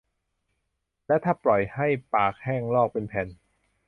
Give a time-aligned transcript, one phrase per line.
[1.03, 3.27] เพราะถ้าปล่อยให้ปากแห้งลอกเป็นแผ่น